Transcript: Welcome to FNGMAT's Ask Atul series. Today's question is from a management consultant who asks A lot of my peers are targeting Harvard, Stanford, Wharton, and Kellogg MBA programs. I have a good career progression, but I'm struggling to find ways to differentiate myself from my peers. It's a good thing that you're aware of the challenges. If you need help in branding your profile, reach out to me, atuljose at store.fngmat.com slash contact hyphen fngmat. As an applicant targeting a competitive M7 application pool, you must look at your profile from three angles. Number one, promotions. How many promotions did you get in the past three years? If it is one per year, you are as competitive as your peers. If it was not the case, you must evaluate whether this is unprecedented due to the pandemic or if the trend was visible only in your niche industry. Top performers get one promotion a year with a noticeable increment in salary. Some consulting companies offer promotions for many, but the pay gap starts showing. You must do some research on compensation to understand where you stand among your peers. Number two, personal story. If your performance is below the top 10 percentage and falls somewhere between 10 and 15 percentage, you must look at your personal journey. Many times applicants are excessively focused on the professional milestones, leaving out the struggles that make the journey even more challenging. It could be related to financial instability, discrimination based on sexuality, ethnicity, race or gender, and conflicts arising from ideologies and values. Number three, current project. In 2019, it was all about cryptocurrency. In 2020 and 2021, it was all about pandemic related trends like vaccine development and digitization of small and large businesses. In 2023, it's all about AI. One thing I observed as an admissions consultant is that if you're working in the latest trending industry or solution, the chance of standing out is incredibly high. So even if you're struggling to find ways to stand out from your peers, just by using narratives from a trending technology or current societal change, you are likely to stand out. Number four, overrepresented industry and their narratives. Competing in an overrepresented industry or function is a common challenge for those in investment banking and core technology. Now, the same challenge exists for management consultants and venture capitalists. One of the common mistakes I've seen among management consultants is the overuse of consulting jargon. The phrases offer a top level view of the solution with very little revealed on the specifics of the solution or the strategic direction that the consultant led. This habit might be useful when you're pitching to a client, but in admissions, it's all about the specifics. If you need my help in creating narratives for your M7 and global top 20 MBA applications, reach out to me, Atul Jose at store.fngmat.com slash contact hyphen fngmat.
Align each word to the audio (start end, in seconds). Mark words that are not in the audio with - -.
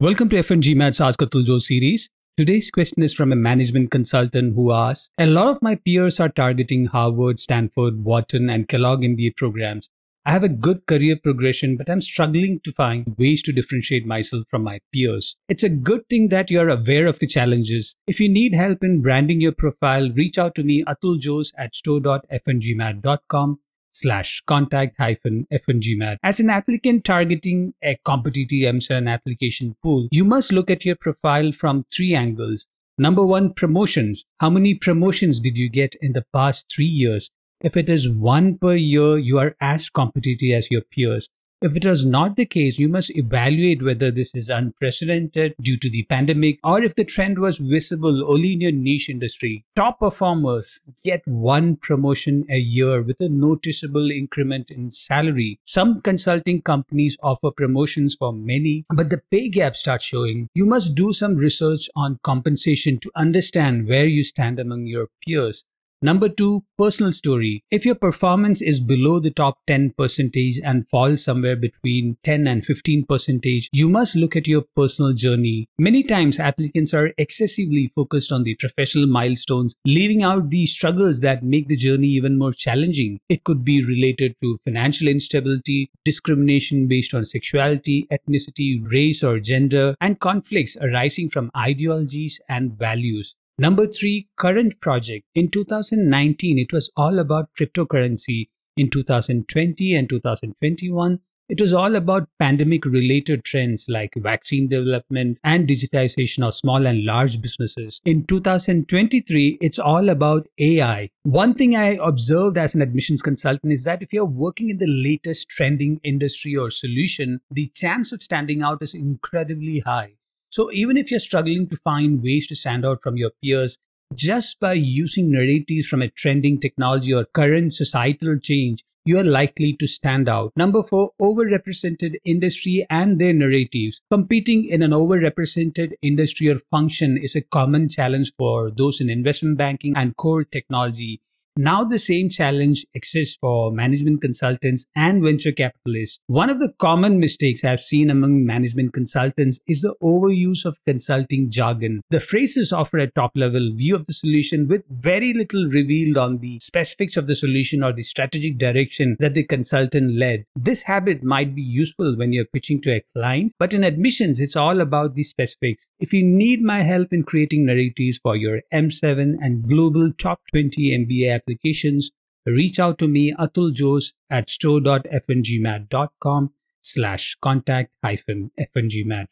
Welcome 0.00 0.28
to 0.30 0.36
FNGMAT's 0.36 1.00
Ask 1.00 1.20
Atul 1.20 1.60
series. 1.60 2.10
Today's 2.36 2.68
question 2.68 3.04
is 3.04 3.14
from 3.14 3.30
a 3.30 3.36
management 3.36 3.92
consultant 3.92 4.56
who 4.56 4.72
asks 4.72 5.08
A 5.18 5.26
lot 5.26 5.46
of 5.46 5.62
my 5.62 5.76
peers 5.76 6.18
are 6.18 6.28
targeting 6.28 6.86
Harvard, 6.86 7.38
Stanford, 7.38 8.02
Wharton, 8.02 8.50
and 8.50 8.66
Kellogg 8.66 9.02
MBA 9.02 9.36
programs. 9.36 9.88
I 10.26 10.32
have 10.32 10.42
a 10.42 10.48
good 10.48 10.86
career 10.86 11.14
progression, 11.22 11.76
but 11.76 11.88
I'm 11.88 12.00
struggling 12.00 12.58
to 12.64 12.72
find 12.72 13.14
ways 13.16 13.40
to 13.44 13.52
differentiate 13.52 14.04
myself 14.04 14.46
from 14.50 14.64
my 14.64 14.80
peers. 14.92 15.36
It's 15.48 15.62
a 15.62 15.68
good 15.68 16.08
thing 16.08 16.26
that 16.30 16.50
you're 16.50 16.70
aware 16.70 17.06
of 17.06 17.20
the 17.20 17.28
challenges. 17.28 17.94
If 18.08 18.18
you 18.18 18.28
need 18.28 18.52
help 18.52 18.82
in 18.82 19.00
branding 19.00 19.40
your 19.40 19.52
profile, 19.52 20.10
reach 20.10 20.38
out 20.38 20.56
to 20.56 20.64
me, 20.64 20.82
atuljose 20.88 21.52
at 21.56 21.76
store.fngmat.com 21.76 23.60
slash 23.94 24.42
contact 24.46 24.96
hyphen 24.98 25.46
fngmat. 25.52 26.16
As 26.22 26.40
an 26.40 26.50
applicant 26.50 27.04
targeting 27.04 27.74
a 27.82 27.98
competitive 28.04 28.74
M7 28.74 29.08
application 29.08 29.76
pool, 29.82 30.08
you 30.10 30.24
must 30.24 30.52
look 30.52 30.70
at 30.70 30.84
your 30.84 30.96
profile 30.96 31.52
from 31.52 31.86
three 31.94 32.14
angles. 32.14 32.66
Number 32.98 33.24
one, 33.24 33.52
promotions. 33.52 34.24
How 34.38 34.50
many 34.50 34.74
promotions 34.74 35.40
did 35.40 35.56
you 35.56 35.68
get 35.68 35.96
in 36.00 36.12
the 36.12 36.24
past 36.32 36.66
three 36.72 36.84
years? 36.84 37.30
If 37.60 37.76
it 37.76 37.88
is 37.88 38.08
one 38.10 38.58
per 38.58 38.74
year, 38.74 39.16
you 39.16 39.38
are 39.38 39.56
as 39.60 39.88
competitive 39.90 40.52
as 40.54 40.70
your 40.70 40.82
peers. 40.82 41.28
If 41.62 41.76
it 41.76 41.86
was 41.86 42.04
not 42.04 42.36
the 42.36 42.44
case, 42.44 42.78
you 42.78 42.88
must 42.88 43.16
evaluate 43.16 43.82
whether 43.82 44.10
this 44.10 44.34
is 44.34 44.50
unprecedented 44.50 45.54
due 45.60 45.78
to 45.78 45.88
the 45.88 46.02
pandemic 46.04 46.58
or 46.62 46.82
if 46.82 46.94
the 46.94 47.04
trend 47.04 47.38
was 47.38 47.58
visible 47.58 48.30
only 48.30 48.52
in 48.52 48.60
your 48.60 48.72
niche 48.72 49.08
industry. 49.08 49.64
Top 49.74 49.98
performers 50.00 50.80
get 51.04 51.22
one 51.26 51.76
promotion 51.76 52.44
a 52.50 52.58
year 52.58 53.02
with 53.02 53.16
a 53.20 53.28
noticeable 53.28 54.10
increment 54.10 54.70
in 54.70 54.90
salary. 54.90 55.58
Some 55.64 56.02
consulting 56.02 56.60
companies 56.60 57.16
offer 57.22 57.50
promotions 57.50 58.14
for 58.14 58.32
many, 58.32 58.84
but 58.92 59.08
the 59.08 59.22
pay 59.30 59.48
gap 59.48 59.74
starts 59.74 60.04
showing. 60.04 60.48
You 60.54 60.66
must 60.66 60.94
do 60.94 61.12
some 61.12 61.36
research 61.36 61.88
on 61.96 62.18
compensation 62.22 62.98
to 62.98 63.10
understand 63.16 63.88
where 63.88 64.06
you 64.06 64.22
stand 64.22 64.60
among 64.60 64.86
your 64.86 65.08
peers. 65.24 65.64
Number 66.04 66.28
two, 66.28 66.64
personal 66.76 67.12
story. 67.12 67.64
If 67.70 67.86
your 67.86 67.94
performance 67.94 68.60
is 68.60 68.78
below 68.78 69.20
the 69.20 69.30
top 69.30 69.56
10 69.66 69.94
percentage 69.96 70.60
and 70.62 70.86
falls 70.86 71.24
somewhere 71.24 71.56
between 71.56 72.18
10 72.24 72.46
and 72.46 72.62
15 72.62 73.06
percentage, 73.06 73.70
you 73.72 73.88
must 73.88 74.14
look 74.14 74.36
at 74.36 74.46
your 74.46 74.64
personal 74.76 75.14
journey. 75.14 75.66
Many 75.78 76.02
times 76.02 76.38
applicants 76.38 76.92
are 76.92 77.12
excessively 77.16 77.88
focused 77.88 78.32
on 78.32 78.42
the 78.42 78.54
professional 78.56 79.06
milestones, 79.06 79.76
leaving 79.86 80.22
out 80.22 80.50
the 80.50 80.66
struggles 80.66 81.20
that 81.20 81.42
make 81.42 81.68
the 81.68 81.76
journey 81.76 82.08
even 82.08 82.36
more 82.36 82.52
challenging. 82.52 83.18
It 83.30 83.44
could 83.44 83.64
be 83.64 83.82
related 83.82 84.36
to 84.42 84.58
financial 84.62 85.08
instability, 85.08 85.90
discrimination 86.04 86.86
based 86.86 87.14
on 87.14 87.24
sexuality, 87.24 88.06
ethnicity, 88.12 88.78
race 88.92 89.24
or 89.24 89.40
gender, 89.40 89.94
and 90.02 90.20
conflicts 90.20 90.76
arising 90.76 91.30
from 91.30 91.50
ideologies 91.56 92.42
and 92.46 92.78
values. 92.78 93.36
Number 93.56 93.86
three, 93.86 94.26
current 94.36 94.80
project. 94.80 95.26
In 95.36 95.48
2019, 95.48 96.58
it 96.58 96.72
was 96.72 96.90
all 96.96 97.20
about 97.20 97.50
cryptocurrency. 97.56 98.48
In 98.76 98.90
2020 98.90 99.94
and 99.94 100.08
2021, 100.08 101.20
it 101.48 101.60
was 101.60 101.72
all 101.72 101.94
about 101.94 102.28
pandemic 102.40 102.84
related 102.84 103.44
trends 103.44 103.86
like 103.88 104.12
vaccine 104.16 104.66
development 104.66 105.38
and 105.44 105.68
digitization 105.68 106.44
of 106.44 106.54
small 106.54 106.84
and 106.84 107.04
large 107.04 107.40
businesses. 107.40 108.00
In 108.04 108.24
2023, 108.26 109.58
it's 109.60 109.78
all 109.78 110.08
about 110.08 110.48
AI. 110.58 111.10
One 111.22 111.54
thing 111.54 111.76
I 111.76 111.98
observed 112.02 112.58
as 112.58 112.74
an 112.74 112.82
admissions 112.82 113.22
consultant 113.22 113.72
is 113.72 113.84
that 113.84 114.02
if 114.02 114.12
you're 114.12 114.24
working 114.24 114.70
in 114.70 114.78
the 114.78 114.88
latest 114.88 115.48
trending 115.48 116.00
industry 116.02 116.56
or 116.56 116.70
solution, 116.72 117.40
the 117.52 117.70
chance 117.72 118.10
of 118.10 118.20
standing 118.20 118.62
out 118.62 118.82
is 118.82 118.94
incredibly 118.94 119.78
high. 119.78 120.14
So 120.54 120.70
even 120.70 120.96
if 120.96 121.10
you're 121.10 121.18
struggling 121.18 121.66
to 121.66 121.76
find 121.78 122.22
ways 122.22 122.46
to 122.46 122.54
stand 122.54 122.86
out 122.86 123.02
from 123.02 123.16
your 123.16 123.32
peers, 123.42 123.76
just 124.14 124.60
by 124.60 124.74
using 124.74 125.32
narratives 125.32 125.88
from 125.88 126.00
a 126.00 126.10
trending 126.10 126.60
technology 126.60 127.12
or 127.12 127.24
current 127.24 127.74
societal 127.74 128.38
change, 128.38 128.84
you 129.04 129.18
are 129.18 129.24
likely 129.24 129.72
to 129.72 129.88
stand 129.88 130.28
out. 130.28 130.52
Number 130.54 130.84
four, 130.84 131.10
overrepresented 131.20 132.18
industry 132.24 132.86
and 132.88 133.20
their 133.20 133.32
narratives. 133.32 134.00
Competing 134.12 134.66
in 134.66 134.82
an 134.82 134.92
overrepresented 134.92 135.94
industry 136.02 136.48
or 136.48 136.58
function 136.70 137.18
is 137.18 137.34
a 137.34 137.42
common 137.42 137.88
challenge 137.88 138.32
for 138.38 138.70
those 138.70 139.00
in 139.00 139.10
investment 139.10 139.58
banking 139.58 139.96
and 139.96 140.16
core 140.16 140.44
technology. 140.44 141.20
Now, 141.56 141.84
the 141.84 142.00
same 142.00 142.30
challenge 142.30 142.84
exists 142.94 143.38
for 143.40 143.70
management 143.70 144.20
consultants 144.20 144.86
and 144.96 145.22
venture 145.22 145.52
capitalists. 145.52 146.18
One 146.26 146.50
of 146.50 146.58
the 146.58 146.72
common 146.80 147.20
mistakes 147.20 147.62
I've 147.62 147.80
seen 147.80 148.10
among 148.10 148.44
management 148.44 148.92
consultants 148.92 149.60
is 149.68 149.82
the 149.82 149.94
overuse 150.02 150.64
of 150.64 150.76
consulting 150.84 151.52
jargon. 151.52 152.02
The 152.10 152.18
phrases 152.18 152.72
offer 152.72 152.98
a 152.98 153.08
top 153.08 153.30
level 153.36 153.72
view 153.72 153.94
of 153.94 154.06
the 154.06 154.14
solution 154.14 154.66
with 154.66 154.82
very 154.90 155.32
little 155.32 155.66
revealed 155.66 156.18
on 156.18 156.38
the 156.38 156.58
specifics 156.58 157.16
of 157.16 157.28
the 157.28 157.36
solution 157.36 157.84
or 157.84 157.92
the 157.92 158.02
strategic 158.02 158.58
direction 158.58 159.16
that 159.20 159.34
the 159.34 159.44
consultant 159.44 160.18
led. 160.18 160.46
This 160.56 160.82
habit 160.82 161.22
might 161.22 161.54
be 161.54 161.62
useful 161.62 162.16
when 162.16 162.32
you're 162.32 162.46
pitching 162.46 162.80
to 162.80 162.96
a 162.96 163.04
client, 163.14 163.52
but 163.60 163.72
in 163.72 163.84
admissions, 163.84 164.40
it's 164.40 164.56
all 164.56 164.80
about 164.80 165.14
the 165.14 165.22
specifics. 165.22 165.86
If 166.00 166.12
you 166.12 166.24
need 166.24 166.62
my 166.62 166.82
help 166.82 167.12
in 167.12 167.22
creating 167.22 167.66
narratives 167.66 168.18
for 168.20 168.34
your 168.34 168.60
M7 168.72 169.36
and 169.40 169.68
global 169.68 170.12
top 170.18 170.40
20 170.50 171.06
MBA 171.06 171.43
applications, 171.44 172.10
reach 172.46 172.78
out 172.78 172.98
to 172.98 173.08
me, 173.08 173.34
Atul 173.38 173.78
Jose 173.78 174.12
at 174.30 174.48
store.fngmat.com 174.48 176.52
slash 176.80 177.36
contact 177.42 177.92
hyphen 178.02 178.50
fngmat. 178.58 179.26